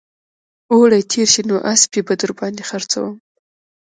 اوړي 0.73 1.01
تېر 1.11 1.27
شي 1.33 1.41
نو 1.49 1.55
اسپې 1.71 1.99
به 2.07 2.13
در 2.21 2.31
باندې 2.39 2.63
خرڅوم 2.69 3.15